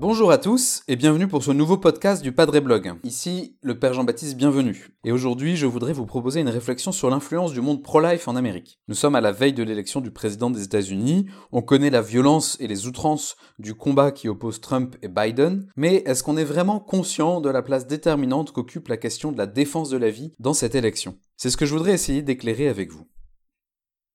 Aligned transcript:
Bonjour 0.00 0.30
à 0.30 0.38
tous 0.38 0.82
et 0.88 0.96
bienvenue 0.96 1.28
pour 1.28 1.42
ce 1.42 1.50
nouveau 1.50 1.76
podcast 1.76 2.22
du 2.22 2.32
Padre 2.32 2.60
Blog. 2.60 2.94
Ici, 3.04 3.58
le 3.60 3.78
Père 3.78 3.92
Jean-Baptiste, 3.92 4.38
bienvenue. 4.38 4.88
Et 5.04 5.12
aujourd'hui, 5.12 5.56
je 5.56 5.66
voudrais 5.66 5.92
vous 5.92 6.06
proposer 6.06 6.40
une 6.40 6.48
réflexion 6.48 6.92
sur 6.92 7.10
l'influence 7.10 7.52
du 7.52 7.60
monde 7.60 7.82
pro-life 7.82 8.26
en 8.26 8.36
Amérique. 8.36 8.80
Nous 8.88 8.94
sommes 8.94 9.16
à 9.16 9.20
la 9.20 9.32
veille 9.32 9.52
de 9.52 9.62
l'élection 9.62 10.00
du 10.00 10.10
président 10.10 10.48
des 10.48 10.62
États-Unis, 10.62 11.26
on 11.52 11.60
connaît 11.60 11.90
la 11.90 12.00
violence 12.00 12.56
et 12.60 12.68
les 12.68 12.86
outrances 12.86 13.36
du 13.58 13.74
combat 13.74 14.12
qui 14.12 14.28
oppose 14.28 14.62
Trump 14.62 14.96
et 15.02 15.08
Biden, 15.08 15.68
mais 15.76 15.96
est-ce 16.06 16.22
qu'on 16.22 16.38
est 16.38 16.44
vraiment 16.44 16.80
conscient 16.80 17.42
de 17.42 17.50
la 17.50 17.60
place 17.60 17.86
déterminante 17.86 18.52
qu'occupe 18.52 18.88
la 18.88 18.96
question 18.96 19.30
de 19.30 19.38
la 19.38 19.46
défense 19.46 19.90
de 19.90 19.98
la 19.98 20.08
vie 20.08 20.32
dans 20.38 20.54
cette 20.54 20.74
élection? 20.74 21.18
C'est 21.36 21.50
ce 21.50 21.58
que 21.58 21.66
je 21.66 21.74
voudrais 21.74 21.92
essayer 21.92 22.22
d'éclairer 22.22 22.68
avec 22.68 22.92
vous. 22.92 23.06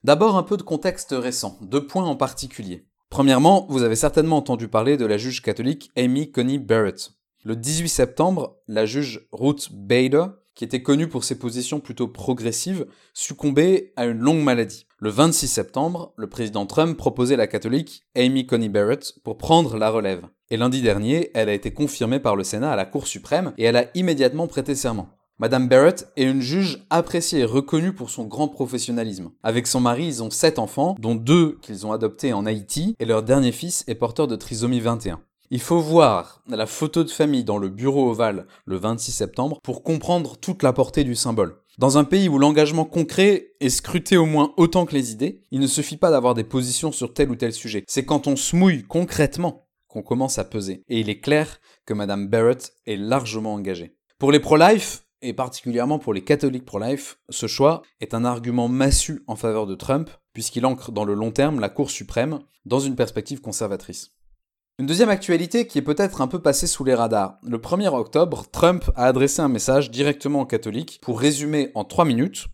D'abord 0.04 0.36
un 0.36 0.44
peu 0.44 0.58
de 0.58 0.64
contexte 0.64 1.16
récent, 1.18 1.58
deux 1.62 1.88
points 1.88 2.04
en 2.04 2.18
particulier. 2.18 2.86
Premièrement, 3.10 3.66
vous 3.70 3.84
avez 3.84 3.96
certainement 3.96 4.36
entendu 4.36 4.68
parler 4.68 4.98
de 4.98 5.06
la 5.06 5.16
juge 5.16 5.42
catholique 5.42 5.92
Amy 5.96 6.30
Coney 6.30 6.58
Barrett. 6.58 7.12
Le 7.46 7.56
18 7.56 7.88
septembre, 7.88 8.58
la 8.68 8.86
juge 8.86 9.26
Ruth 9.32 9.70
Bader, 9.72 10.26
qui 10.56 10.66
était 10.66 10.84
connue 10.84 11.08
pour 11.08 11.24
ses 11.24 11.40
positions 11.40 11.80
plutôt 11.80 12.10
progressives, 12.10 12.86
succombait 13.14 13.94
à 13.96 14.06
une 14.06 14.20
longue 14.20 14.44
maladie. 14.44 14.88
Le 14.98 15.10
26 15.10 15.48
septembre, 15.48 16.14
le 16.18 16.28
président 16.28 16.66
Trump 16.66 16.98
proposait 16.98 17.38
la 17.38 17.48
catholique 17.48 18.04
Amy 18.14 18.46
Coney 18.46 18.68
Barrett 18.68 19.14
pour 19.24 19.38
prendre 19.38 19.78
la 19.78 19.90
relève. 19.90 20.26
Et 20.50 20.58
lundi 20.58 20.82
dernier, 20.82 21.32
elle 21.34 21.48
a 21.48 21.54
été 21.54 21.72
confirmée 21.72 22.20
par 22.20 22.36
le 22.36 22.44
Sénat 22.44 22.74
à 22.74 22.76
la 22.76 22.86
Cour 22.86 23.08
suprême 23.08 23.54
et 23.58 23.64
elle 23.64 23.78
a 23.78 23.86
immédiatement 23.96 24.48
prêté 24.48 24.76
serment. 24.76 25.08
Madame 25.44 25.68
Barrett 25.68 26.08
est 26.16 26.24
une 26.24 26.40
juge 26.40 26.86
appréciée 26.90 27.40
et 27.40 27.44
reconnue 27.44 27.92
pour 27.92 28.10
son 28.10 28.24
grand 28.24 28.48
professionnalisme. 28.48 29.32
Avec 29.44 29.68
son 29.68 29.82
mari, 29.82 30.06
ils 30.06 30.24
ont 30.24 30.30
sept 30.30 30.58
enfants, 30.58 30.96
dont 31.02 31.16
deux 31.16 31.58
qu'ils 31.62 31.86
ont 31.86 31.92
adoptés 31.92 32.32
en 32.32 32.46
Haïti, 32.46 32.96
et 32.98 33.04
leur 33.04 33.24
dernier 33.24 33.52
fils 33.52 33.84
est 33.88 33.96
porteur 33.96 34.28
de 34.28 34.38
trisomie 34.38 34.80
21. 34.80 35.20
Il 35.52 35.60
faut 35.60 35.82
voir 35.82 36.42
la 36.48 36.66
photo 36.66 37.04
de 37.04 37.10
famille 37.10 37.44
dans 37.44 37.58
le 37.58 37.68
bureau 37.68 38.10
ovale 38.10 38.48
le 38.64 38.78
26 38.78 39.12
septembre 39.12 39.60
pour 39.62 39.84
comprendre 39.84 40.38
toute 40.38 40.64
la 40.64 40.72
portée 40.72 41.04
du 41.04 41.14
symbole. 41.14 41.58
Dans 41.78 41.98
un 41.98 42.06
pays 42.06 42.30
où 42.30 42.40
l'engagement 42.40 42.86
concret 42.86 43.50
est 43.60 43.68
scruté 43.68 44.16
au 44.16 44.26
moins 44.26 44.54
autant 44.56 44.86
que 44.86 44.94
les 44.94 45.12
idées, 45.12 45.42
il 45.52 45.60
ne 45.60 45.68
suffit 45.68 45.98
pas 45.98 46.12
d'avoir 46.12 46.36
des 46.36 46.46
positions 46.46 46.94
sur 46.94 47.14
tel 47.14 47.30
ou 47.30 47.36
tel 47.36 47.52
sujet. 47.52 47.84
C'est 47.90 48.06
quand 48.06 48.28
on 48.28 48.38
se 48.38 48.56
mouille 48.56 48.84
concrètement 48.84 49.68
qu'on 49.90 50.04
commence 50.04 50.40
à 50.40 50.46
peser. 50.46 50.84
Et 50.88 51.02
il 51.02 51.10
est 51.10 51.20
clair 51.20 51.60
que 51.86 51.94
Madame 51.94 52.30
Barrett 52.30 52.72
est 52.88 52.96
largement 52.96 53.56
engagée. 53.56 53.98
Pour 54.20 54.32
les 54.32 54.40
pro-life, 54.40 55.03
et 55.24 55.34
particulièrement 55.34 55.98
pour 55.98 56.14
les 56.14 56.24
catholiques 56.24 56.66
pro-life, 56.66 57.18
ce 57.30 57.48
choix 57.48 57.82
est 58.02 58.14
un 58.14 58.26
argument 58.26 58.68
massu 58.68 59.24
en 59.28 59.36
faveur 59.36 59.66
de 59.66 59.74
Trump, 59.74 60.10
puisqu'il 60.34 60.66
ancre 60.66 60.92
dans 60.92 61.06
le 61.06 61.16
long 61.16 61.32
terme 61.32 61.60
la 61.60 61.70
Cour 61.70 61.90
suprême 61.90 62.40
dans 62.66 62.80
une 62.80 62.96
perspective 62.96 63.42
conservatrice. 63.42 64.12
Une 64.80 64.86
deuxième 64.86 65.10
actualité 65.10 65.68
qui 65.68 65.78
est 65.78 65.84
peut-être 65.84 66.22
un 66.22 66.28
peu 66.28 66.42
passée 66.42 66.68
sous 66.68 66.84
les 66.84 66.96
radars. 66.96 67.38
Le 67.44 67.58
1er 67.58 67.94
octobre, 67.94 68.46
Trump 68.52 68.90
a 68.96 69.06
adressé 69.06 69.42
un 69.42 69.48
message 69.48 69.92
directement 69.92 70.42
aux 70.42 70.46
catholiques 70.46 71.00
pour 71.02 71.20
résumer 71.20 71.72
en 71.76 71.84
3 71.84 72.06
minutes 72.06 72.48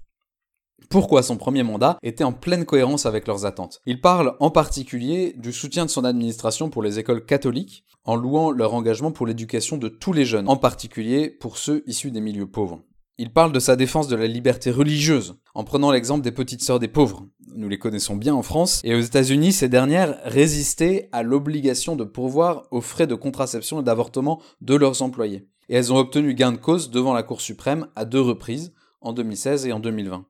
pourquoi 0.89 1.21
son 1.21 1.37
premier 1.37 1.61
mandat 1.61 1.97
était 2.01 2.23
en 2.23 2.33
pleine 2.33 2.65
cohérence 2.65 3.05
avec 3.05 3.27
leurs 3.27 3.45
attentes. 3.45 3.79
Il 3.85 4.01
parle 4.01 4.35
en 4.39 4.49
particulier 4.49 5.35
du 5.37 5.53
soutien 5.53 5.85
de 5.85 5.89
son 5.89 6.03
administration 6.03 6.69
pour 6.71 6.81
les 6.81 6.97
écoles 6.97 7.25
catholiques, 7.25 7.85
en 8.05 8.15
louant 8.15 8.49
leur 8.49 8.73
engagement 8.73 9.11
pour 9.11 9.27
l'éducation 9.27 9.77
de 9.77 9.87
tous 9.87 10.13
les 10.13 10.25
jeunes, 10.25 10.49
en 10.49 10.57
particulier 10.57 11.29
pour 11.29 11.57
ceux 11.57 11.83
issus 11.85 12.09
des 12.09 12.21
milieux 12.21 12.49
pauvres. 12.49 12.81
Il 13.19 13.31
parle 13.33 13.51
de 13.51 13.59
sa 13.59 13.75
défense 13.75 14.07
de 14.07 14.15
la 14.15 14.27
liberté 14.27 14.71
religieuse, 14.71 15.35
en 15.53 15.63
prenant 15.63 15.91
l'exemple 15.91 16.23
des 16.23 16.31
petites 16.31 16.63
sœurs 16.63 16.79
des 16.79 16.87
pauvres. 16.87 17.27
Nous 17.53 17.69
les 17.69 17.77
connaissons 17.77 18.15
bien 18.15 18.33
en 18.33 18.41
France, 18.41 18.81
et 18.83 18.95
aux 18.95 19.01
États-Unis, 19.01 19.51
ces 19.51 19.69
dernières 19.69 20.17
résistaient 20.23 21.09
à 21.11 21.21
l'obligation 21.21 21.95
de 21.95 22.05
pourvoir 22.05 22.63
aux 22.71 22.81
frais 22.81 23.07
de 23.07 23.15
contraception 23.15 23.81
et 23.81 23.83
d'avortement 23.83 24.41
de 24.61 24.73
leurs 24.73 25.01
employés. 25.01 25.47
Et 25.67 25.75
elles 25.75 25.93
ont 25.93 25.97
obtenu 25.97 26.33
gain 26.33 26.53
de 26.53 26.57
cause 26.57 26.89
devant 26.89 27.13
la 27.13 27.23
Cour 27.23 27.41
suprême 27.41 27.87
à 27.95 28.05
deux 28.05 28.21
reprises, 28.21 28.73
en 29.01 29.13
2016 29.13 29.67
et 29.67 29.73
en 29.73 29.79
2020. 29.79 30.25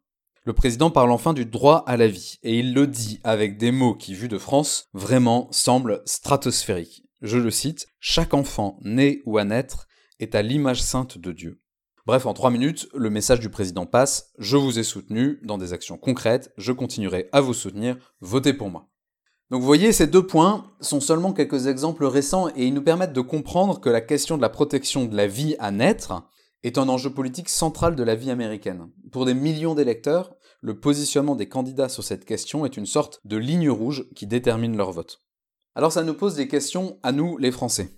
Le 0.45 0.53
président 0.53 0.89
parle 0.89 1.11
enfin 1.11 1.33
du 1.33 1.45
droit 1.45 1.83
à 1.85 1.97
la 1.97 2.07
vie, 2.07 2.37
et 2.43 2.59
il 2.59 2.73
le 2.73 2.87
dit 2.87 3.19
avec 3.23 3.57
des 3.57 3.71
mots 3.71 3.95
qui, 3.95 4.13
vus 4.13 4.29
de 4.29 4.37
France, 4.37 4.87
vraiment 4.93 5.47
semblent 5.51 6.01
stratosphériques. 6.05 7.03
Je 7.21 7.37
le 7.37 7.51
cite, 7.51 7.87
Chaque 7.99 8.33
enfant 8.33 8.79
né 8.81 9.21
ou 9.25 9.37
à 9.37 9.43
naître 9.43 9.87
est 10.19 10.35
à 10.35 10.41
l'image 10.41 10.81
sainte 10.81 11.17
de 11.17 11.31
Dieu. 11.31 11.61
Bref, 12.05 12.25
en 12.25 12.33
trois 12.33 12.49
minutes, 12.49 12.87
le 12.95 13.09
message 13.09 13.39
du 13.39 13.49
président 13.49 13.85
passe, 13.85 14.31
je 14.39 14.57
vous 14.57 14.79
ai 14.79 14.83
soutenu 14.83 15.39
dans 15.43 15.57
des 15.57 15.73
actions 15.73 15.97
concrètes, 15.97 16.51
je 16.57 16.71
continuerai 16.71 17.29
à 17.33 17.41
vous 17.41 17.53
soutenir, 17.53 17.97
votez 18.21 18.53
pour 18.53 18.69
moi. 18.69 18.89
Donc 19.51 19.61
vous 19.61 19.67
voyez, 19.67 19.91
ces 19.91 20.07
deux 20.07 20.25
points 20.25 20.71
sont 20.79 21.01
seulement 21.01 21.33
quelques 21.33 21.67
exemples 21.67 22.05
récents 22.05 22.49
et 22.55 22.65
ils 22.65 22.73
nous 22.73 22.83
permettent 22.83 23.13
de 23.13 23.21
comprendre 23.21 23.79
que 23.79 23.89
la 23.89 24.01
question 24.01 24.37
de 24.37 24.41
la 24.41 24.49
protection 24.49 25.05
de 25.05 25.15
la 25.15 25.27
vie 25.27 25.55
à 25.59 25.71
naître 25.71 26.23
est 26.63 26.77
un 26.77 26.89
enjeu 26.89 27.09
politique 27.09 27.49
central 27.49 27.95
de 27.95 28.03
la 28.03 28.15
vie 28.15 28.31
américaine. 28.31 28.89
Pour 29.11 29.25
des 29.25 29.33
millions 29.33 29.75
d'électeurs, 29.75 30.35
le 30.61 30.79
positionnement 30.79 31.35
des 31.35 31.47
candidats 31.47 31.89
sur 31.89 32.03
cette 32.03 32.25
question 32.25 32.65
est 32.65 32.77
une 32.77 32.85
sorte 32.85 33.21
de 33.23 33.37
ligne 33.37 33.69
rouge 33.69 34.09
qui 34.15 34.27
détermine 34.27 34.75
leur 34.75 34.91
vote. 34.91 35.21
Alors 35.75 35.93
ça 35.93 36.03
nous 36.03 36.13
pose 36.13 36.35
des 36.35 36.47
questions 36.47 36.99
à 37.03 37.11
nous, 37.11 37.37
les 37.37 37.51
Français. 37.51 37.97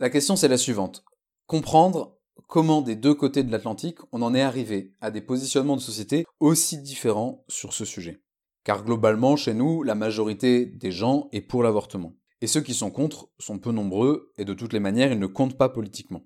La 0.00 0.10
question 0.10 0.36
c'est 0.36 0.48
la 0.48 0.58
suivante. 0.58 1.04
Comprendre 1.46 2.18
comment 2.48 2.82
des 2.82 2.96
deux 2.96 3.14
côtés 3.14 3.42
de 3.42 3.50
l'Atlantique 3.50 3.98
on 4.12 4.22
en 4.22 4.34
est 4.34 4.42
arrivé 4.42 4.94
à 5.00 5.10
des 5.10 5.22
positionnements 5.22 5.76
de 5.76 5.80
société 5.80 6.26
aussi 6.40 6.78
différents 6.82 7.44
sur 7.48 7.72
ce 7.72 7.84
sujet. 7.84 8.22
Car 8.64 8.82
globalement, 8.82 9.36
chez 9.36 9.52
nous, 9.52 9.82
la 9.82 9.94
majorité 9.94 10.64
des 10.64 10.90
gens 10.90 11.28
est 11.32 11.42
pour 11.42 11.62
l'avortement. 11.62 12.16
Et 12.40 12.46
ceux 12.46 12.62
qui 12.62 12.74
sont 12.74 12.90
contre 12.90 13.30
sont 13.38 13.58
peu 13.58 13.72
nombreux, 13.72 14.32
et 14.38 14.44
de 14.44 14.54
toutes 14.54 14.72
les 14.72 14.80
manières, 14.80 15.12
ils 15.12 15.18
ne 15.18 15.26
comptent 15.26 15.58
pas 15.58 15.68
politiquement. 15.68 16.24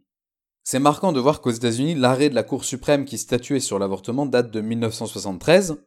C'est 0.71 0.81
marquant 0.81 1.13
de 1.13 1.21
voir 1.21 1.41
qu'aux 1.41 1.51
États-Unis, 1.51 1.95
l'arrêt 1.95 2.29
de 2.29 2.35
la 2.35 2.43
Cour 2.43 2.63
suprême 2.63 3.07
qui 3.07 3.17
statuait 3.17 3.59
sur 3.59 3.79
l'avortement 3.79 4.27
date 4.27 4.51
de 4.51 4.61
1973. 4.61 5.83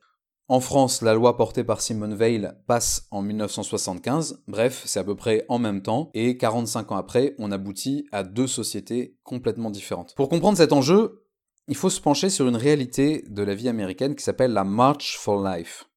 En 0.47 0.59
France, 0.59 1.03
la 1.03 1.13
loi 1.13 1.37
portée 1.37 1.63
par 1.63 1.81
Simone 1.81 2.15
Veil 2.15 2.49
passe 2.65 3.07
en 3.11 3.21
1975. 3.21 4.41
Bref, 4.47 4.81
c'est 4.87 4.99
à 4.99 5.03
peu 5.03 5.15
près 5.15 5.45
en 5.49 5.59
même 5.59 5.83
temps. 5.83 6.09
Et 6.15 6.35
45 6.35 6.93
ans 6.93 6.95
après, 6.95 7.35
on 7.37 7.51
aboutit 7.51 8.07
à 8.11 8.23
deux 8.23 8.47
sociétés 8.47 9.19
complètement 9.21 9.69
différentes. 9.69 10.15
Pour 10.15 10.29
comprendre 10.29 10.57
cet 10.57 10.73
enjeu, 10.73 11.27
il 11.67 11.75
faut 11.75 11.91
se 11.91 12.01
pencher 12.01 12.31
sur 12.31 12.47
une 12.47 12.55
réalité 12.55 13.23
de 13.29 13.43
la 13.43 13.53
vie 13.53 13.69
américaine 13.69 14.15
qui 14.15 14.23
s'appelle 14.23 14.51
la 14.51 14.63
March 14.63 15.15
for 15.19 15.47
Life. 15.47 15.91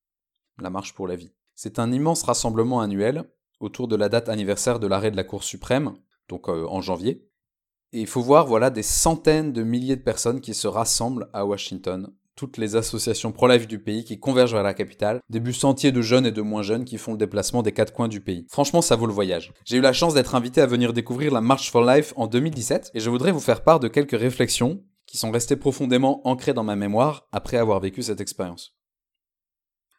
La 0.60 0.68
marche 0.68 0.92
pour 0.92 1.08
la 1.08 1.16
vie. 1.16 1.32
C'est 1.54 1.78
un 1.78 1.90
immense 1.90 2.22
rassemblement 2.22 2.82
annuel 2.82 3.24
autour 3.60 3.88
de 3.88 3.96
la 3.96 4.10
date 4.10 4.28
anniversaire 4.28 4.78
de 4.78 4.86
l'arrêt 4.86 5.10
de 5.10 5.16
la 5.16 5.24
Cour 5.24 5.42
suprême, 5.42 5.94
donc 6.28 6.50
euh, 6.50 6.66
en 6.68 6.82
janvier, 6.82 7.26
et 7.94 8.00
il 8.00 8.06
faut 8.08 8.20
voir 8.20 8.46
voilà 8.46 8.70
des 8.70 8.82
centaines 8.82 9.52
de 9.52 9.62
milliers 9.62 9.94
de 9.96 10.02
personnes 10.02 10.40
qui 10.40 10.52
se 10.52 10.66
rassemblent 10.66 11.28
à 11.32 11.46
Washington, 11.46 12.12
toutes 12.34 12.58
les 12.58 12.74
associations 12.74 13.30
pro-life 13.30 13.68
du 13.68 13.78
pays 13.78 14.02
qui 14.02 14.18
convergent 14.18 14.52
vers 14.52 14.64
la 14.64 14.74
capitale, 14.74 15.20
des 15.30 15.38
bus 15.38 15.62
entiers 15.62 15.92
de 15.92 16.02
jeunes 16.02 16.26
et 16.26 16.32
de 16.32 16.42
moins 16.42 16.62
jeunes 16.62 16.84
qui 16.84 16.98
font 16.98 17.12
le 17.12 17.18
déplacement 17.18 17.62
des 17.62 17.70
quatre 17.70 17.92
coins 17.92 18.08
du 18.08 18.20
pays. 18.20 18.46
Franchement, 18.50 18.82
ça 18.82 18.96
vaut 18.96 19.06
le 19.06 19.12
voyage. 19.12 19.52
J'ai 19.64 19.76
eu 19.76 19.80
la 19.80 19.92
chance 19.92 20.12
d'être 20.12 20.34
invité 20.34 20.60
à 20.60 20.66
venir 20.66 20.92
découvrir 20.92 21.32
la 21.32 21.40
March 21.40 21.70
for 21.70 21.84
Life 21.84 22.12
en 22.16 22.26
2017 22.26 22.90
et 22.94 23.00
je 23.00 23.10
voudrais 23.10 23.30
vous 23.30 23.38
faire 23.38 23.62
part 23.62 23.78
de 23.78 23.86
quelques 23.86 24.18
réflexions 24.18 24.82
qui 25.06 25.16
sont 25.16 25.30
restées 25.30 25.56
profondément 25.56 26.26
ancrées 26.26 26.54
dans 26.54 26.64
ma 26.64 26.74
mémoire 26.74 27.28
après 27.30 27.58
avoir 27.58 27.78
vécu 27.78 28.02
cette 28.02 28.20
expérience. 28.20 28.74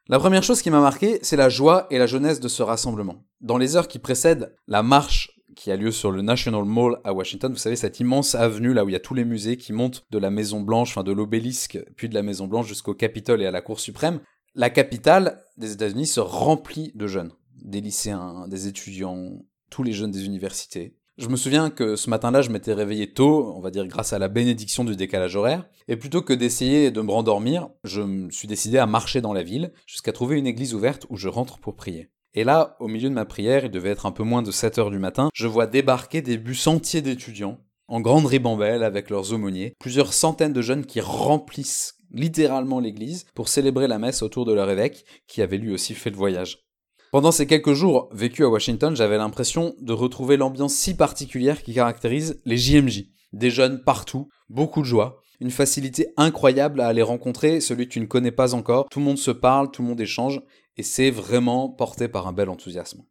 La 0.07 0.19
première 0.19 0.43
chose 0.43 0.61
qui 0.61 0.69
m'a 0.69 0.81
marqué, 0.81 1.19
c'est 1.21 1.37
la 1.37 1.49
joie 1.49 1.87
et 1.89 1.97
la 1.97 2.05
jeunesse 2.05 2.41
de 2.41 2.49
ce 2.49 2.61
rassemblement. 2.61 3.23
Dans 3.39 3.57
les 3.57 3.77
heures 3.77 3.87
qui 3.87 3.99
précèdent 3.99 4.53
la 4.67 4.83
marche 4.83 5.34
qui 5.55 5.71
a 5.71 5.75
lieu 5.75 5.91
sur 5.91 6.11
le 6.11 6.21
National 6.21 6.65
Mall 6.65 6.99
à 7.03 7.13
Washington. 7.13 7.51
Vous 7.51 7.57
savez, 7.57 7.75
cette 7.75 7.99
immense 7.99 8.35
avenue 8.35 8.73
là 8.73 8.85
où 8.85 8.89
il 8.89 8.93
y 8.93 8.97
a 8.97 8.99
tous 8.99 9.13
les 9.13 9.25
musées 9.25 9.57
qui 9.57 9.73
montent 9.73 10.05
de 10.11 10.17
la 10.17 10.29
Maison 10.29 10.61
Blanche, 10.61 10.91
enfin 10.91 11.03
de 11.03 11.11
l'obélisque, 11.11 11.79
puis 11.95 12.09
de 12.09 12.13
la 12.13 12.21
Maison 12.21 12.47
Blanche 12.47 12.67
jusqu'au 12.67 12.93
Capitole 12.93 13.41
et 13.41 13.47
à 13.47 13.51
la 13.51 13.61
Cour 13.61 13.79
suprême. 13.79 14.19
La 14.53 14.69
capitale 14.69 15.43
des 15.57 15.71
États-Unis 15.71 16.07
se 16.07 16.19
remplit 16.19 16.91
de 16.95 17.07
jeunes, 17.07 17.31
des 17.63 17.81
lycéens, 17.81 18.47
des 18.47 18.67
étudiants, 18.67 19.39
tous 19.69 19.83
les 19.83 19.91
jeunes 19.91 20.11
des 20.11 20.25
universités. 20.25 20.95
Je 21.17 21.29
me 21.29 21.37
souviens 21.37 21.69
que 21.69 21.95
ce 21.95 22.09
matin-là, 22.09 22.41
je 22.41 22.49
m'étais 22.49 22.73
réveillé 22.73 23.13
tôt, 23.13 23.53
on 23.55 23.61
va 23.61 23.71
dire 23.71 23.87
grâce 23.87 24.11
à 24.11 24.19
la 24.19 24.27
bénédiction 24.27 24.83
du 24.83 24.97
décalage 24.97 25.37
horaire, 25.37 25.65
et 25.87 25.95
plutôt 25.95 26.21
que 26.21 26.33
d'essayer 26.33 26.91
de 26.91 27.01
me 27.01 27.11
rendormir, 27.11 27.69
je 27.85 28.01
me 28.01 28.29
suis 28.31 28.49
décidé 28.49 28.77
à 28.77 28.85
marcher 28.85 29.21
dans 29.21 29.31
la 29.31 29.43
ville 29.43 29.71
jusqu'à 29.85 30.11
trouver 30.11 30.37
une 30.37 30.47
église 30.47 30.73
ouverte 30.73 31.05
où 31.09 31.15
je 31.15 31.29
rentre 31.29 31.59
pour 31.59 31.75
prier. 31.75 32.09
Et 32.37 32.43
là, 32.43 32.75
au 32.81 32.89
milieu 32.89 33.09
de 33.09 33.13
ma 33.13 33.23
prière, 33.23 33.63
il 33.63 33.71
devait 33.71 33.89
être 33.91 34.05
un 34.05 34.11
peu 34.11 34.23
moins 34.23 34.41
de 34.41 34.51
7 34.51 34.77
heures 34.77 34.91
du 34.91 34.99
matin, 34.99 35.29
je 35.33 35.47
vois 35.47 35.67
débarquer 35.67 36.21
des 36.21 36.37
bus 36.37 36.67
entiers 36.67 37.01
d'étudiants, 37.01 37.59
en 37.87 38.01
grande 38.01 38.25
ribambelle 38.25 38.83
avec 38.83 39.09
leurs 39.09 39.31
aumôniers, 39.31 39.73
plusieurs 39.79 40.11
centaines 40.11 40.51
de 40.51 40.61
jeunes 40.61 40.85
qui 40.85 40.99
remplissent 40.99 41.95
littéralement 42.11 42.81
l'église 42.81 43.25
pour 43.35 43.47
célébrer 43.47 43.87
la 43.87 43.99
messe 43.99 44.21
autour 44.21 44.43
de 44.43 44.53
leur 44.53 44.69
évêque, 44.69 45.05
qui 45.27 45.41
avait 45.41 45.57
lui 45.57 45.73
aussi 45.73 45.93
fait 45.93 46.09
le 46.09 46.17
voyage. 46.17 46.59
Pendant 47.13 47.31
ces 47.31 47.47
quelques 47.47 47.71
jours 47.71 48.09
vécus 48.11 48.45
à 48.45 48.49
Washington, 48.49 48.93
j'avais 48.97 49.17
l'impression 49.17 49.73
de 49.79 49.93
retrouver 49.93 50.35
l'ambiance 50.35 50.73
si 50.73 50.97
particulière 50.97 51.63
qui 51.63 51.73
caractérise 51.73 52.41
les 52.43 52.57
JMJ. 52.57 53.05
Des 53.31 53.49
jeunes 53.49 53.81
partout, 53.81 54.27
beaucoup 54.49 54.81
de 54.81 54.85
joie, 54.85 55.21
Une 55.41 55.51
facilité 55.51 56.07
incroyable 56.15 56.79
à 56.79 56.87
aller 56.87 57.01
rencontrer 57.01 57.59
celui 57.59 57.87
que 57.87 57.93
tu 57.93 57.99
ne 57.99 58.05
connais 58.05 58.31
pas 58.31 58.53
encore. 58.53 58.87
Tout 58.89 58.99
le 58.99 59.05
monde 59.05 59.17
se 59.17 59.31
parle, 59.31 59.69
tout 59.69 59.81
le 59.81 59.89
monde 59.89 59.99
échange, 59.99 60.41
et 60.77 60.83
c'est 60.83 61.11
vraiment 61.11 61.69
porté 61.69 62.07
par 62.07 62.27
un 62.27 62.33
bel 62.33 62.49
enthousiasme. 62.49 63.03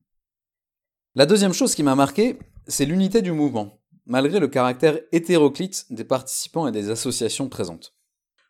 La 1.14 1.26
deuxième 1.26 1.52
chose 1.52 1.74
qui 1.74 1.82
m'a 1.82 1.94
marqué, 1.94 2.38
c'est 2.66 2.84
l'unité 2.84 3.22
du 3.22 3.32
mouvement, 3.32 3.80
malgré 4.06 4.40
le 4.40 4.48
caractère 4.48 4.98
hétéroclite 5.12 5.86
des 5.90 6.04
participants 6.04 6.66
et 6.66 6.72
des 6.72 6.90
associations 6.90 7.48
présentes. 7.48 7.94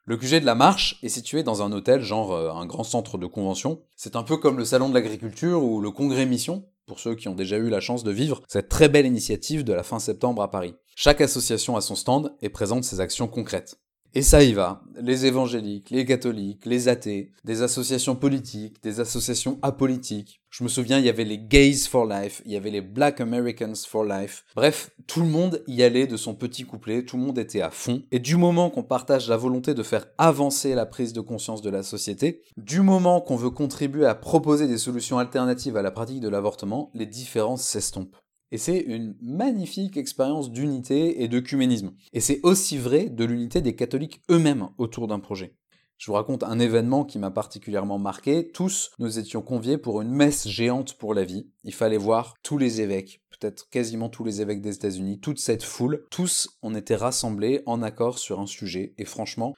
Le 0.06 0.16
QG 0.18 0.40
de 0.40 0.46
la 0.46 0.54
marche 0.54 0.98
est 1.02 1.08
situé 1.08 1.42
dans 1.42 1.62
un 1.62 1.72
hôtel, 1.72 2.02
genre 2.02 2.32
euh, 2.32 2.50
un 2.50 2.66
grand 2.66 2.84
centre 2.84 3.16
de 3.16 3.26
convention. 3.26 3.82
C'est 3.96 4.16
un 4.16 4.22
peu 4.22 4.36
comme 4.36 4.58
le 4.58 4.64
salon 4.66 4.90
de 4.90 4.94
l'agriculture 4.94 5.62
ou 5.62 5.80
le 5.80 5.90
congrès 5.90 6.26
mission, 6.26 6.68
pour 6.86 7.00
ceux 7.00 7.14
qui 7.14 7.28
ont 7.28 7.34
déjà 7.34 7.56
eu 7.56 7.70
la 7.70 7.80
chance 7.80 8.04
de 8.04 8.10
vivre 8.10 8.42
cette 8.46 8.68
très 8.68 8.90
belle 8.90 9.06
initiative 9.06 9.64
de 9.64 9.72
la 9.72 9.82
fin 9.82 9.98
septembre 9.98 10.42
à 10.42 10.50
Paris. 10.50 10.74
Chaque 10.94 11.22
association 11.22 11.76
a 11.76 11.80
son 11.80 11.96
stand 11.96 12.34
et 12.42 12.50
présente 12.50 12.84
ses 12.84 13.00
actions 13.00 13.28
concrètes. 13.28 13.78
Et 14.16 14.22
ça 14.22 14.44
y 14.44 14.52
va. 14.52 14.80
Les 15.00 15.26
évangéliques, 15.26 15.90
les 15.90 16.04
catholiques, 16.04 16.66
les 16.66 16.86
athées, 16.86 17.32
des 17.42 17.62
associations 17.62 18.14
politiques, 18.14 18.80
des 18.80 19.00
associations 19.00 19.58
apolitiques. 19.60 20.40
Je 20.50 20.62
me 20.62 20.68
souviens, 20.68 21.00
il 21.00 21.04
y 21.04 21.08
avait 21.08 21.24
les 21.24 21.38
Gays 21.38 21.88
for 21.90 22.06
Life, 22.06 22.40
il 22.46 22.52
y 22.52 22.56
avait 22.56 22.70
les 22.70 22.80
Black 22.80 23.20
Americans 23.20 23.74
for 23.88 24.04
Life. 24.04 24.44
Bref, 24.54 24.92
tout 25.08 25.18
le 25.18 25.26
monde 25.26 25.64
y 25.66 25.82
allait 25.82 26.06
de 26.06 26.16
son 26.16 26.36
petit 26.36 26.62
couplet, 26.62 27.04
tout 27.04 27.16
le 27.16 27.24
monde 27.24 27.38
était 27.38 27.60
à 27.60 27.70
fond. 27.70 28.04
Et 28.12 28.20
du 28.20 28.36
moment 28.36 28.70
qu'on 28.70 28.84
partage 28.84 29.28
la 29.28 29.36
volonté 29.36 29.74
de 29.74 29.82
faire 29.82 30.06
avancer 30.16 30.76
la 30.76 30.86
prise 30.86 31.12
de 31.12 31.20
conscience 31.20 31.60
de 31.60 31.70
la 31.70 31.82
société, 31.82 32.42
du 32.56 32.82
moment 32.82 33.20
qu'on 33.20 33.34
veut 33.34 33.50
contribuer 33.50 34.06
à 34.06 34.14
proposer 34.14 34.68
des 34.68 34.78
solutions 34.78 35.18
alternatives 35.18 35.76
à 35.76 35.82
la 35.82 35.90
pratique 35.90 36.20
de 36.20 36.28
l'avortement, 36.28 36.92
les 36.94 37.06
différences 37.06 37.64
s'estompent. 37.64 38.16
Et 38.54 38.56
c'est 38.56 38.78
une 38.78 39.16
magnifique 39.20 39.96
expérience 39.96 40.52
d'unité 40.52 41.24
et 41.24 41.26
d'œcuménisme. 41.26 41.92
Et 42.12 42.20
c'est 42.20 42.38
aussi 42.44 42.78
vrai 42.78 43.06
de 43.08 43.24
l'unité 43.24 43.60
des 43.60 43.74
catholiques 43.74 44.22
eux-mêmes 44.30 44.68
autour 44.78 45.08
d'un 45.08 45.18
projet. 45.18 45.56
Je 45.98 46.06
vous 46.06 46.12
raconte 46.12 46.44
un 46.44 46.60
événement 46.60 47.04
qui 47.04 47.18
m'a 47.18 47.32
particulièrement 47.32 47.98
marqué. 47.98 48.52
Tous, 48.52 48.92
nous 49.00 49.18
étions 49.18 49.42
conviés 49.42 49.76
pour 49.76 50.02
une 50.02 50.12
messe 50.12 50.46
géante 50.46 50.94
pour 50.98 51.14
la 51.14 51.24
vie. 51.24 51.50
Il 51.64 51.74
fallait 51.74 51.96
voir 51.96 52.36
tous 52.44 52.56
les 52.56 52.80
évêques, 52.80 53.24
peut-être 53.32 53.68
quasiment 53.70 54.08
tous 54.08 54.22
les 54.22 54.40
évêques 54.40 54.62
des 54.62 54.76
États-Unis, 54.76 55.18
toute 55.18 55.40
cette 55.40 55.64
foule. 55.64 56.06
Tous, 56.12 56.48
on 56.62 56.76
était 56.76 56.94
rassemblés 56.94 57.64
en 57.66 57.82
accord 57.82 58.20
sur 58.20 58.38
un 58.38 58.46
sujet. 58.46 58.94
Et 58.98 59.04
franchement, 59.04 59.54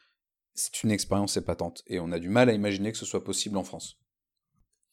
c'est 0.55 0.85
une 0.85 0.91
expérience 0.91 1.37
épatante. 1.37 1.83
Et 1.87 2.01
on 2.01 2.13
a 2.13 2.19
du 2.19 2.31
mal 2.31 2.49
à 2.49 2.55
imaginer 2.55 2.93
que 2.93 2.99
ce 2.99 3.05
soit 3.05 3.25
possible 3.25 3.59
en 3.59 3.65
France. 3.65 3.99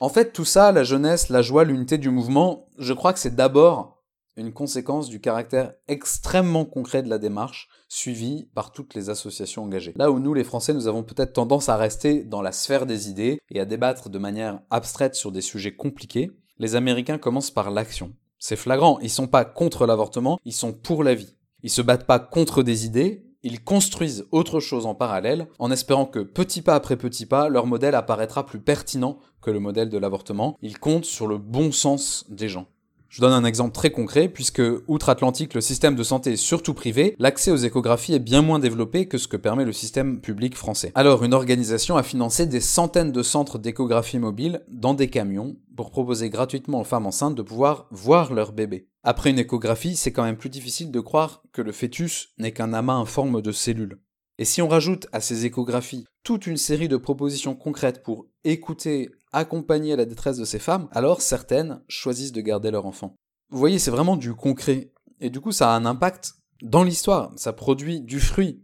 En 0.02 0.10
fait, 0.10 0.34
tout 0.34 0.44
ça, 0.44 0.74
la 0.74 0.84
jeunesse, 0.84 1.30
la 1.30 1.42
joie, 1.42 1.64
l'unité 1.64 1.98
du 1.98 2.10
mouvement, 2.10 2.68
je 2.78 2.92
crois 2.92 3.14
que 3.14 3.20
c'est 3.20 3.38
d'abord 3.38 3.93
une 4.36 4.54
conséquence 4.54 5.10
du 5.10 5.20
caractère 5.20 5.74
extrêmement 5.88 6.66
concret 6.66 7.04
de 7.04 7.10
la 7.10 7.20
démarche 7.20 7.68
suivie 7.88 8.50
par 8.56 8.72
toutes 8.72 8.96
les 8.96 9.10
associations 9.10 9.64
engagées. 9.64 9.94
Là 9.96 10.12
où 10.12 10.20
nous, 10.20 10.34
les 10.34 10.44
Français, 10.44 10.74
nous 10.74 10.88
avons 10.88 11.04
peut-être 11.04 11.34
tendance 11.34 11.70
à 11.70 11.78
rester 11.78 12.24
dans 12.24 12.42
la 12.42 12.52
sphère 12.52 12.86
des 12.86 13.10
idées 13.10 13.40
et 13.50 13.60
à 13.60 13.66
débattre 13.66 14.10
de 14.10 14.20
manière 14.20 14.60
abstraite 14.70 15.16
sur 15.16 15.32
des 15.32 15.42
sujets 15.42 15.76
compliqués, 15.76 16.32
les 16.58 16.76
Américains 16.76 17.18
commencent 17.18 17.52
par 17.52 17.72
l'action. 17.72 18.14
C'est 18.40 18.56
flagrant, 18.56 19.00
ils 19.00 19.10
sont 19.10 19.28
pas 19.28 19.46
contre 19.46 19.86
l'avortement, 19.86 20.40
ils 20.46 20.54
sont 20.54 20.74
pour 20.74 21.04
la 21.04 21.16
vie. 21.16 21.36
Ils 21.62 21.70
se 21.70 21.82
battent 21.82 22.06
pas 22.06 22.20
contre 22.20 22.62
des 22.62 22.86
idées, 22.86 23.26
ils 23.44 23.64
construisent 23.64 24.26
autre 24.32 24.60
chose 24.60 24.86
en 24.86 24.96
parallèle 24.96 25.48
en 25.60 25.72
espérant 25.72 26.06
que 26.06 26.20
petit 26.20 26.62
pas 26.62 26.76
après 26.76 26.98
petit 26.98 27.26
pas, 27.26 27.50
leur 27.50 27.68
modèle 27.68 27.96
apparaîtra 27.96 28.46
plus 28.46 28.60
pertinent 28.60 29.20
que 29.42 29.52
le 29.52 29.60
modèle 29.60 29.90
de 29.90 29.98
l'avortement. 29.98 30.58
Ils 30.62 30.80
comptent 30.80 31.06
sur 31.06 31.28
le 31.28 31.38
bon 31.38 31.72
sens 31.72 32.26
des 32.30 32.48
gens. 32.48 32.68
Je 33.14 33.22
donne 33.22 33.34
un 33.34 33.46
exemple 33.46 33.76
très 33.76 33.92
concret, 33.92 34.28
puisque 34.28 34.64
outre-Atlantique, 34.88 35.54
le 35.54 35.62
système 35.62 35.96
de 35.96 36.02
santé 36.02 36.32
est 36.32 36.36
surtout 36.36 36.74
privé, 36.74 37.16
l'accès 37.20 37.52
aux 37.52 37.58
échographies 37.58 38.16
est 38.16 38.20
bien 38.20 38.42
moins 38.42 38.58
développé 38.58 39.08
que 39.08 39.20
ce 39.20 39.28
que 39.28 39.38
permet 39.38 39.66
le 39.66 39.72
système 39.72 40.20
public 40.20 40.56
français. 40.56 40.92
Alors, 40.96 41.24
une 41.24 41.36
organisation 41.36 41.96
a 41.96 42.02
financé 42.02 42.48
des 42.48 42.60
centaines 42.60 43.12
de 43.12 43.22
centres 43.22 43.60
d'échographie 43.60 44.18
mobile 44.18 44.64
dans 44.68 44.96
des 44.96 45.12
camions 45.12 45.56
pour 45.78 45.92
proposer 45.92 46.32
gratuitement 46.32 46.82
aux 46.82 46.86
femmes 46.86 47.06
enceintes 47.06 47.36
de 47.36 47.44
pouvoir 47.44 47.86
voir 47.92 48.34
leur 48.34 48.52
bébé. 48.52 48.88
Après 49.04 49.30
une 49.30 49.38
échographie, 49.38 49.96
c'est 49.96 50.12
quand 50.12 50.24
même 50.24 50.36
plus 50.36 50.50
difficile 50.50 50.90
de 50.90 51.00
croire 51.00 51.44
que 51.52 51.62
le 51.62 51.72
fœtus 51.72 52.30
n'est 52.40 52.52
qu'un 52.52 52.74
amas 52.74 52.94
informe 52.94 53.44
de 53.44 53.52
cellules. 53.52 54.00
Et 54.40 54.46
si 54.46 54.64
on 54.64 54.68
rajoute 54.68 55.06
à 55.12 55.22
ces 55.22 55.46
échographies 55.46 56.08
toute 56.24 56.48
une 56.48 56.58
série 56.58 56.88
de 56.88 56.98
propositions 56.98 57.54
concrètes 57.54 58.02
pour 58.02 58.26
écouter, 58.44 59.10
accompagner 59.32 59.96
la 59.96 60.06
détresse 60.06 60.38
de 60.38 60.46
ces 60.46 60.60
femmes, 60.60 60.88
alors 60.92 61.22
certaines 61.22 61.82
choisissent 61.88 62.32
de 62.32 62.42
garder 62.42 62.72
leur 62.72 62.86
enfant. 62.86 63.16
Vous 63.50 63.60
voyez, 63.60 63.80
c'est 63.80 63.92
vraiment 63.92 64.18
du 64.18 64.34
concret. 64.34 64.92
Et 65.20 65.30
du 65.30 65.40
coup, 65.40 65.52
ça 65.52 65.72
a 65.72 65.76
un 65.76 65.86
impact 65.86 66.34
dans 66.62 66.84
l'histoire. 66.84 67.32
Ça 67.36 67.54
produit 67.54 68.02
du 68.02 68.20
fruit, 68.20 68.64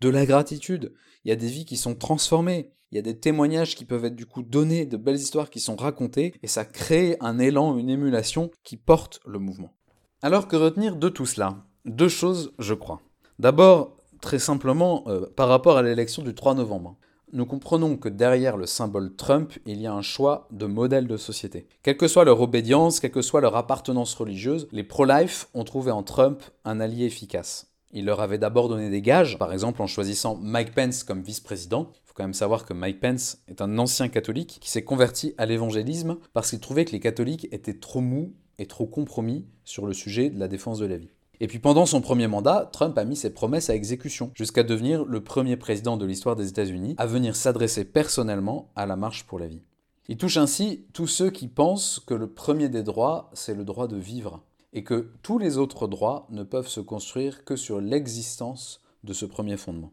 de 0.00 0.08
la 0.08 0.26
gratitude. 0.26 0.94
Il 1.24 1.28
y 1.28 1.32
a 1.32 1.36
des 1.36 1.48
vies 1.48 1.64
qui 1.64 1.76
sont 1.76 1.94
transformées. 1.94 2.72
Il 2.90 2.96
y 2.96 2.98
a 2.98 3.02
des 3.02 3.18
témoignages 3.18 3.74
qui 3.74 3.84
peuvent 3.84 4.04
être 4.04 4.16
du 4.16 4.26
coup 4.26 4.42
donnés, 4.42 4.84
de 4.84 4.96
belles 4.96 5.16
histoires 5.16 5.48
qui 5.48 5.60
sont 5.60 5.76
racontées, 5.76 6.34
et 6.42 6.46
ça 6.46 6.66
crée 6.66 7.16
un 7.20 7.38
élan, 7.38 7.78
une 7.78 7.88
émulation 7.88 8.50
qui 8.64 8.76
porte 8.76 9.20
le 9.24 9.38
mouvement. 9.38 9.72
Alors 10.20 10.46
que 10.46 10.56
retenir 10.56 10.96
de 10.96 11.08
tout 11.08 11.24
cela? 11.24 11.64
Deux 11.86 12.08
choses, 12.10 12.52
je 12.58 12.74
crois. 12.74 13.00
D'abord, 13.38 13.96
très 14.20 14.38
simplement 14.38 15.04
euh, 15.06 15.26
par 15.34 15.48
rapport 15.48 15.78
à 15.78 15.82
l'élection 15.82 16.22
du 16.22 16.34
3 16.34 16.54
novembre. 16.54 16.96
Nous 17.34 17.46
comprenons 17.46 17.96
que 17.96 18.10
derrière 18.10 18.58
le 18.58 18.66
symbole 18.66 19.16
Trump, 19.16 19.54
il 19.64 19.80
y 19.80 19.86
a 19.86 19.94
un 19.94 20.02
choix 20.02 20.48
de 20.50 20.66
modèle 20.66 21.06
de 21.06 21.16
société. 21.16 21.66
Quelle 21.82 21.96
que 21.96 22.06
soit 22.06 22.26
leur 22.26 22.42
obédience, 22.42 23.00
quelle 23.00 23.10
que 23.10 23.22
soit 23.22 23.40
leur 23.40 23.56
appartenance 23.56 24.14
religieuse, 24.14 24.68
les 24.70 24.84
pro-life 24.84 25.48
ont 25.54 25.64
trouvé 25.64 25.90
en 25.92 26.02
Trump 26.02 26.42
un 26.66 26.78
allié 26.78 27.06
efficace. 27.06 27.72
Il 27.90 28.04
leur 28.04 28.20
avait 28.20 28.36
d'abord 28.36 28.68
donné 28.68 28.90
des 28.90 29.00
gages, 29.00 29.38
par 29.38 29.50
exemple 29.54 29.80
en 29.80 29.86
choisissant 29.86 30.36
Mike 30.42 30.74
Pence 30.74 31.04
comme 31.04 31.22
vice-président. 31.22 31.88
Il 31.94 32.08
faut 32.08 32.14
quand 32.14 32.24
même 32.24 32.34
savoir 32.34 32.66
que 32.66 32.74
Mike 32.74 33.00
Pence 33.00 33.38
est 33.48 33.62
un 33.62 33.78
ancien 33.78 34.08
catholique 34.08 34.58
qui 34.60 34.70
s'est 34.70 34.84
converti 34.84 35.32
à 35.38 35.46
l'évangélisme 35.46 36.18
parce 36.34 36.50
qu'il 36.50 36.60
trouvait 36.60 36.84
que 36.84 36.92
les 36.92 37.00
catholiques 37.00 37.48
étaient 37.50 37.78
trop 37.78 38.02
mous 38.02 38.34
et 38.58 38.66
trop 38.66 38.86
compromis 38.86 39.46
sur 39.64 39.86
le 39.86 39.94
sujet 39.94 40.28
de 40.28 40.38
la 40.38 40.48
défense 40.48 40.78
de 40.80 40.86
la 40.86 40.98
vie. 40.98 41.14
Et 41.42 41.48
puis 41.48 41.58
pendant 41.58 41.86
son 41.86 42.00
premier 42.00 42.28
mandat, 42.28 42.70
Trump 42.72 42.96
a 42.96 43.04
mis 43.04 43.16
ses 43.16 43.30
promesses 43.30 43.68
à 43.68 43.74
exécution, 43.74 44.30
jusqu'à 44.36 44.62
devenir 44.62 45.04
le 45.04 45.24
premier 45.24 45.56
président 45.56 45.96
de 45.96 46.06
l'histoire 46.06 46.36
des 46.36 46.48
États-Unis 46.48 46.94
à 46.98 47.06
venir 47.06 47.34
s'adresser 47.34 47.84
personnellement 47.84 48.70
à 48.76 48.86
la 48.86 48.94
marche 48.94 49.24
pour 49.24 49.40
la 49.40 49.48
vie. 49.48 49.64
Il 50.08 50.18
touche 50.18 50.36
ainsi 50.36 50.86
tous 50.92 51.08
ceux 51.08 51.30
qui 51.30 51.48
pensent 51.48 52.00
que 52.06 52.14
le 52.14 52.28
premier 52.28 52.68
des 52.68 52.84
droits, 52.84 53.28
c'est 53.32 53.56
le 53.56 53.64
droit 53.64 53.88
de 53.88 53.96
vivre, 53.96 54.44
et 54.72 54.84
que 54.84 55.10
tous 55.24 55.40
les 55.40 55.58
autres 55.58 55.88
droits 55.88 56.28
ne 56.30 56.44
peuvent 56.44 56.68
se 56.68 56.78
construire 56.78 57.44
que 57.44 57.56
sur 57.56 57.80
l'existence 57.80 58.80
de 59.02 59.12
ce 59.12 59.26
premier 59.26 59.56
fondement. 59.56 59.90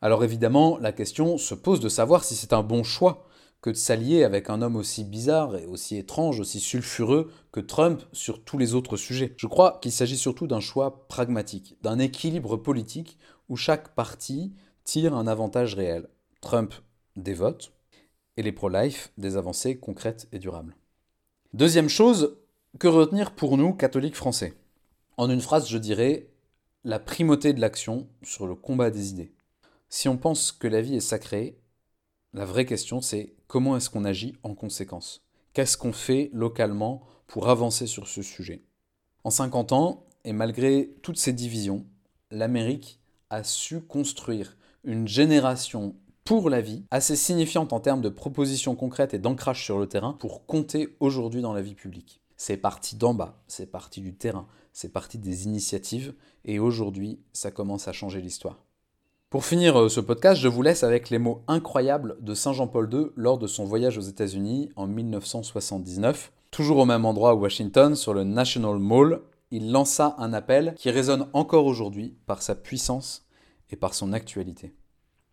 Alors 0.00 0.22
évidemment, 0.22 0.78
la 0.78 0.92
question 0.92 1.38
se 1.38 1.56
pose 1.56 1.80
de 1.80 1.88
savoir 1.88 2.22
si 2.22 2.36
c'est 2.36 2.52
un 2.52 2.62
bon 2.62 2.84
choix 2.84 3.26
que 3.64 3.70
de 3.70 3.76
s'allier 3.76 4.24
avec 4.24 4.50
un 4.50 4.60
homme 4.60 4.76
aussi 4.76 5.04
bizarre 5.04 5.56
et 5.56 5.64
aussi 5.64 5.96
étrange, 5.96 6.38
aussi 6.38 6.60
sulfureux 6.60 7.32
que 7.50 7.60
Trump 7.60 8.02
sur 8.12 8.44
tous 8.44 8.58
les 8.58 8.74
autres 8.74 8.98
sujets. 8.98 9.32
Je 9.38 9.46
crois 9.46 9.78
qu'il 9.80 9.90
s'agit 9.90 10.18
surtout 10.18 10.46
d'un 10.46 10.60
choix 10.60 11.08
pragmatique, 11.08 11.78
d'un 11.80 11.98
équilibre 11.98 12.58
politique 12.58 13.16
où 13.48 13.56
chaque 13.56 13.94
parti 13.94 14.52
tire 14.84 15.14
un 15.14 15.26
avantage 15.26 15.76
réel. 15.76 16.08
Trump 16.42 16.74
des 17.16 17.32
votes 17.32 17.72
et 18.36 18.42
les 18.42 18.52
pro-life 18.52 19.12
des 19.16 19.38
avancées 19.38 19.78
concrètes 19.78 20.28
et 20.30 20.38
durables. 20.38 20.76
Deuxième 21.54 21.88
chose, 21.88 22.36
que 22.78 22.86
retenir 22.86 23.30
pour 23.30 23.56
nous, 23.56 23.72
catholiques 23.72 24.14
français? 24.14 24.52
En 25.16 25.30
une 25.30 25.40
phrase, 25.40 25.70
je 25.70 25.78
dirais 25.78 26.28
la 26.84 26.98
primauté 26.98 27.54
de 27.54 27.62
l'action 27.62 28.08
sur 28.22 28.46
le 28.46 28.56
combat 28.56 28.90
des 28.90 29.08
idées. 29.08 29.32
Si 29.88 30.06
on 30.06 30.18
pense 30.18 30.52
que 30.52 30.68
la 30.68 30.82
vie 30.82 30.96
est 30.96 31.00
sacrée, 31.00 31.56
la 32.34 32.44
vraie 32.44 32.66
question, 32.66 33.00
c'est 33.00 33.32
comment 33.46 33.76
est-ce 33.76 33.88
qu'on 33.88 34.04
agit 34.04 34.34
en 34.42 34.54
conséquence? 34.54 35.22
Qu'est-ce 35.52 35.78
qu'on 35.78 35.92
fait 35.92 36.30
localement 36.32 37.02
pour 37.28 37.48
avancer 37.48 37.86
sur 37.86 38.08
ce 38.08 38.22
sujet? 38.22 38.64
En 39.22 39.30
50 39.30 39.70
ans, 39.70 40.04
et 40.24 40.32
malgré 40.32 40.96
toutes 41.02 41.18
ces 41.18 41.32
divisions, 41.32 41.86
l'Amérique 42.32 42.98
a 43.30 43.44
su 43.44 43.80
construire 43.80 44.56
une 44.82 45.06
génération 45.06 45.94
pour 46.24 46.50
la 46.50 46.60
vie, 46.60 46.84
assez 46.90 47.14
signifiante 47.14 47.72
en 47.72 47.80
termes 47.80 48.00
de 48.00 48.08
propositions 48.08 48.74
concrètes 48.74 49.14
et 49.14 49.18
d'ancrage 49.18 49.62
sur 49.62 49.78
le 49.78 49.86
terrain, 49.86 50.14
pour 50.14 50.44
compter 50.46 50.96
aujourd'hui 50.98 51.40
dans 51.40 51.52
la 51.52 51.62
vie 51.62 51.74
publique. 51.74 52.20
C'est 52.36 52.56
parti 52.56 52.96
d'en 52.96 53.14
bas, 53.14 53.42
c'est 53.46 53.70
parti 53.70 54.00
du 54.00 54.14
terrain, 54.14 54.48
c'est 54.72 54.92
parti 54.92 55.18
des 55.18 55.44
initiatives, 55.44 56.14
et 56.44 56.58
aujourd'hui, 56.58 57.20
ça 57.32 57.52
commence 57.52 57.86
à 57.86 57.92
changer 57.92 58.20
l'histoire. 58.20 58.64
Pour 59.34 59.44
finir 59.44 59.76
euh, 59.76 59.88
ce 59.88 59.98
podcast, 59.98 60.40
je 60.40 60.46
vous 60.46 60.62
laisse 60.62 60.84
avec 60.84 61.10
les 61.10 61.18
mots 61.18 61.42
incroyables 61.48 62.16
de 62.20 62.34
Saint 62.34 62.52
Jean-Paul 62.52 62.88
II 62.92 63.06
lors 63.16 63.36
de 63.36 63.48
son 63.48 63.64
voyage 63.64 63.98
aux 63.98 64.02
États-Unis 64.02 64.70
en 64.76 64.86
1979. 64.86 66.30
Toujours 66.52 66.78
au 66.78 66.84
même 66.84 67.04
endroit 67.04 67.30
à 67.30 67.34
Washington, 67.34 67.96
sur 67.96 68.14
le 68.14 68.22
National 68.22 68.78
Mall, 68.78 69.22
il 69.50 69.72
lança 69.72 70.14
un 70.18 70.32
appel 70.32 70.76
qui 70.76 70.88
résonne 70.88 71.26
encore 71.32 71.66
aujourd'hui 71.66 72.16
par 72.26 72.42
sa 72.42 72.54
puissance 72.54 73.26
et 73.70 73.76
par 73.76 73.94
son 73.94 74.12
actualité. 74.12 74.72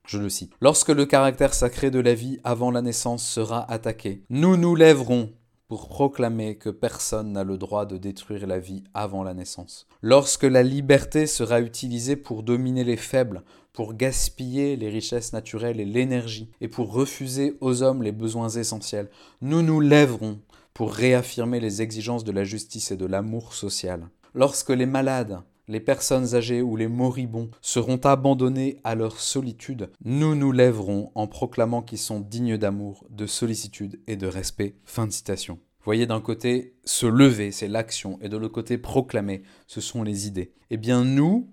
Je 0.08 0.17
le 0.17 0.29
cite. 0.29 0.53
Lorsque 0.62 0.89
le 0.89 1.05
caractère 1.05 1.53
sacré 1.53 1.91
de 1.91 2.00
la 2.00 2.15
vie 2.15 2.39
avant 2.43 2.72
la 2.72 2.81
naissance 2.81 3.24
sera 3.24 3.72
attaqué, 3.72 4.24
nous 4.31 4.58
nous 4.58 4.74
lèverons 4.74 5.29
pour 5.72 5.88
proclamer 5.88 6.56
que 6.56 6.70
personne 6.70 7.32
n'a 7.32 7.46
le 7.46 7.58
droit 7.58 7.86
de 7.86 7.96
détruire 7.96 8.46
la 8.46 8.60
vie 8.60 8.84
avant 8.94 9.24
la 9.24 9.34
naissance. 9.34 9.88
Lorsque 10.01 10.44
la 10.44 10.63
liberté 10.63 11.28
sera 11.28 11.62
utilisée 11.62 12.18
pour 12.18 12.44
dominer 12.44 12.84
les 12.84 12.98
faibles, 12.98 13.42
pour 13.72 13.94
gaspiller 13.94 14.75
les 14.75 14.90
richesses 14.90 15.32
naturelles 15.32 15.80
et 15.80 15.86
l'énergie, 15.86 16.50
et 16.60 16.68
pour 16.68 16.92
refuser 16.92 17.56
aux 17.62 17.84
hommes 17.84 18.04
les 18.04 18.12
besoins 18.12 18.50
essentiels. 18.50 19.10
Nous 19.42 19.62
nous 19.62 19.80
lèverons 19.80 20.40
pour 20.74 20.92
réaffirmer 20.92 21.62
les 21.62 21.82
exigences 21.82 22.25
de 22.25 22.34
la 22.34 22.44
justice 22.44 22.92
et 22.92 22.98
de 22.98 23.06
l'amour 23.06 23.54
social. 23.54 24.10
Lorsque 24.36 24.72
les 24.72 24.86
malades, 24.86 25.40
les 25.72 25.80
personnes 25.80 26.36
âgées 26.36 26.62
ou 26.62 26.75
les 26.75 26.90
moribonds 26.90 27.50
seront 27.62 27.98
abandonnés 27.98 28.78
à 28.84 28.94
leur 28.94 29.20
solitude, 29.20 29.90
nous 30.04 30.36
nous 30.36 30.51
lèverons 30.51 31.12
en 31.16 31.28
proclamant 31.28 31.82
qu'ils 31.82 31.98
sont 31.98 32.20
dignes 32.20 32.58
d'amour, 32.58 33.06
de 33.10 33.25
sollicitude 33.25 34.01
et 34.06 34.18
de 34.18 34.28
respect. 34.28 34.75
Fin 34.84 35.08
de 35.08 35.13
citation. 35.13 35.60
voyez, 35.86 36.06
d'un 36.06 36.20
côté, 36.20 36.75
se 36.84 37.06
lever, 37.06 37.54
c'est 37.54 37.70
l'action, 37.70 38.20
et 38.22 38.28
de 38.28 38.36
l'autre 38.36 38.54
côté, 38.54 38.78
proclamer, 38.78 39.44
ce 39.66 39.80
sont 39.80 40.04
les 40.04 40.28
idées. 40.28 40.51
Eh 40.72 40.78
bien, 40.78 41.06
nous, 41.06 41.50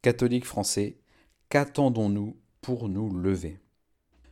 catholiques 0.00 0.46
français, 0.46 0.96
qu'attendons-nous 1.50 2.38
pour 2.62 2.88
nous 2.88 3.10
lever? 3.10 3.60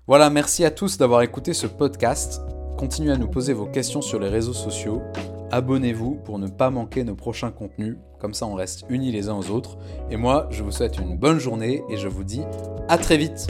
Voilà, 0.06 0.30
merci 0.30 0.64
à 0.64 0.70
tous 0.70 0.96
d'avoir 0.96 1.20
écouté 1.20 1.52
ce 1.52 1.66
podcast. 1.66 2.40
Continuez 2.78 3.12
à 3.12 3.18
nous 3.18 3.28
poser 3.28 3.52
vos 3.52 3.66
questions 3.66 4.00
sur 4.00 4.18
les 4.18 4.28
réseaux 4.28 4.54
sociaux. 4.54 5.02
Abonnez-vous 5.50 6.16
pour 6.24 6.38
ne 6.38 6.48
pas 6.48 6.70
manquer 6.70 7.04
nos 7.04 7.14
prochains 7.14 7.50
contenus, 7.50 7.96
comme 8.18 8.34
ça 8.34 8.46
on 8.46 8.54
reste 8.54 8.84
unis 8.88 9.12
les 9.12 9.28
uns 9.28 9.34
aux 9.34 9.50
autres. 9.50 9.78
Et 10.10 10.16
moi, 10.16 10.48
je 10.50 10.62
vous 10.62 10.72
souhaite 10.72 10.98
une 10.98 11.16
bonne 11.16 11.38
journée 11.38 11.82
et 11.88 11.96
je 11.96 12.08
vous 12.08 12.24
dis 12.24 12.42
à 12.88 12.98
très 12.98 13.16
vite 13.16 13.46